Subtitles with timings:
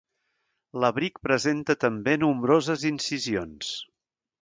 [0.83, 3.73] L'abric presenta també nombroses incisions.